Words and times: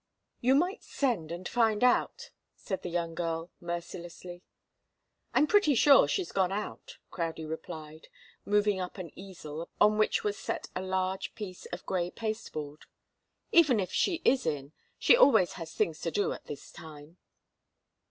"You 0.39 0.55
might 0.55 0.81
send 0.81 1.31
and 1.31 1.47
find 1.47 1.83
out," 1.83 2.31
said 2.55 2.81
the 2.81 2.89
young 2.89 3.13
girl, 3.13 3.51
mercilessly. 3.59 4.41
"I'm 5.31 5.45
pretty 5.45 5.75
sure 5.75 6.07
she's 6.07 6.31
gone 6.31 6.51
out," 6.51 6.97
Crowdie 7.11 7.45
replied, 7.45 8.07
moving 8.43 8.79
up 8.79 8.97
an 8.97 9.11
easel 9.13 9.61
upon 9.61 9.99
which 9.99 10.23
was 10.23 10.39
set 10.39 10.69
a 10.75 10.81
large 10.81 11.35
piece 11.35 11.67
of 11.67 11.85
grey 11.85 12.09
pasteboard. 12.09 12.85
"Even 13.51 13.79
if 13.79 13.91
she 13.91 14.23
is 14.25 14.47
in, 14.47 14.71
she 14.97 15.15
always 15.15 15.53
has 15.53 15.71
things 15.71 16.01
to 16.01 16.09
do 16.09 16.31
at 16.33 16.45
this 16.45 16.71
time." 16.71 17.17